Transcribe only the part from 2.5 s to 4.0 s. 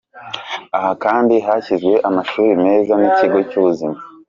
meza n'ikigo cy'ubuzima.